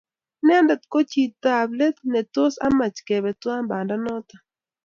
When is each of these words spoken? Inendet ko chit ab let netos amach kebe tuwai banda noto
Inendet 0.43 0.81
ko 0.91 0.97
chit 1.11 1.43
ab 1.57 1.69
let 1.79 1.97
netos 2.11 2.55
amach 2.67 2.97
kebe 3.07 3.31
tuwai 3.41 3.61
banda 3.69 3.95
noto 4.05 4.35